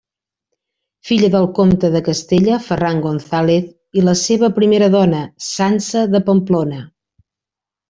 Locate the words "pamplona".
6.33-6.83